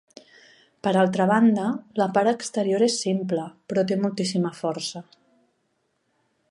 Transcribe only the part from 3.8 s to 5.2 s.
té moltíssima força.